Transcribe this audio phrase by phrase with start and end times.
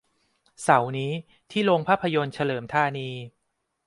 [0.63, 1.11] เสาร์นี้
[1.51, 3.09] ที่โรงภาพยนตร์เฉลิมธานี